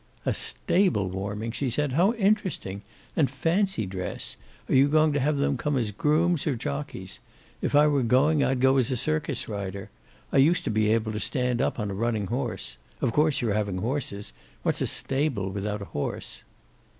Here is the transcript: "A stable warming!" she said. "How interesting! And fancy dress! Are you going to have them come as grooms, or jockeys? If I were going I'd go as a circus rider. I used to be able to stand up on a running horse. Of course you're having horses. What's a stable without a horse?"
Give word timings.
"A 0.25 0.33
stable 0.33 1.09
warming!" 1.09 1.51
she 1.51 1.69
said. 1.69 1.91
"How 1.91 2.13
interesting! 2.13 2.81
And 3.15 3.29
fancy 3.29 3.85
dress! 3.85 4.35
Are 4.67 4.73
you 4.73 4.87
going 4.87 5.13
to 5.13 5.19
have 5.19 5.37
them 5.37 5.57
come 5.59 5.77
as 5.77 5.91
grooms, 5.91 6.47
or 6.47 6.55
jockeys? 6.55 7.19
If 7.61 7.75
I 7.75 7.85
were 7.85 8.01
going 8.01 8.43
I'd 8.43 8.61
go 8.61 8.77
as 8.77 8.89
a 8.89 8.97
circus 8.97 9.47
rider. 9.47 9.91
I 10.31 10.37
used 10.37 10.63
to 10.63 10.71
be 10.71 10.91
able 10.91 11.11
to 11.11 11.19
stand 11.19 11.61
up 11.61 11.79
on 11.79 11.91
a 11.91 11.93
running 11.93 12.25
horse. 12.25 12.77
Of 12.99 13.13
course 13.13 13.41
you're 13.41 13.53
having 13.53 13.77
horses. 13.77 14.33
What's 14.63 14.81
a 14.81 14.87
stable 14.87 15.51
without 15.51 15.83
a 15.83 15.93
horse?" 15.93 16.45